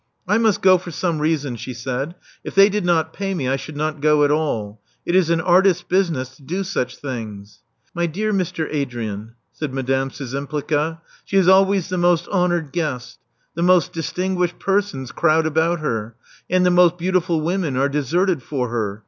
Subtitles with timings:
[0.27, 2.15] I must go for some reason," she said.
[2.43, 4.81] If they did not pay me I should not go at all.
[5.05, 8.67] It is an artist's business to do such things." *' My dear Mr.
[8.71, 13.19] Adrian," said Madame Szczympliga, *'she is always the most honored guest.
[13.53, 16.15] The most dis tinguished persons crowd about her;
[16.49, 18.99] and the most beautiful women are deserted for her.